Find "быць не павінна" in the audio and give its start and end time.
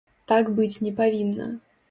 0.59-1.53